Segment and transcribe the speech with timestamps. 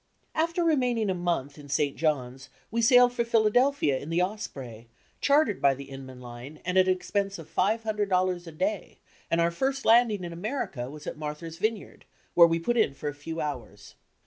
[0.33, 1.95] After remaining a month in St.
[1.95, 4.87] John's, we sailed for Philadelphia in the Osprey,
[5.19, 8.97] chartered by the Inman line at an expense of $500 a day,
[9.29, 13.09] and our first landing in America was at Martha's Vineyard, where we put in for
[13.09, 13.93] a few hours.